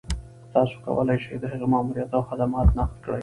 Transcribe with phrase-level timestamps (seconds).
[0.53, 3.19] تاسو کولای شئ د هغې ماموريت او خدمات نقد کړئ.